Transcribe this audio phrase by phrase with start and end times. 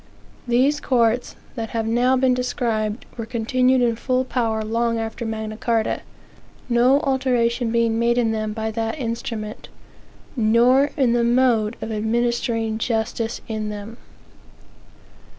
[0.47, 5.57] These courts, that have now been described, were continued in full power long after Magna
[5.57, 6.01] Carta,
[6.67, 9.69] no alteration being made in them by that instrument,
[10.35, 13.97] nor in the mode of administering justice in them.